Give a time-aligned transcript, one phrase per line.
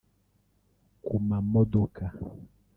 [1.05, 2.05] ku mamodoka